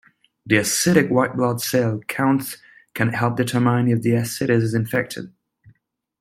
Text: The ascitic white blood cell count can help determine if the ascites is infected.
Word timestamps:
The 0.47 0.55
ascitic 0.57 1.11
white 1.11 1.35
blood 1.37 1.61
cell 1.61 1.99
count 2.07 2.57
can 2.95 3.09
help 3.09 3.37
determine 3.37 3.87
if 3.87 4.01
the 4.01 4.15
ascites 4.15 4.63
is 4.63 4.73
infected. 4.73 5.31